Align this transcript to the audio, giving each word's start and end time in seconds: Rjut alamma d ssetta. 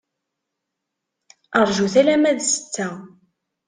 Rjut 1.67 1.95
alamma 2.01 2.31
d 2.37 2.39
ssetta. 2.43 2.89